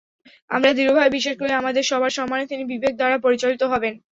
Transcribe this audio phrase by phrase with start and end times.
[0.51, 3.93] আমরা দৃঢ়ভাবে বিশ্বাস করি, আমাদের সবার সম্মানে তিনি বিবেক দ্বারা পরিচালিত হবেন।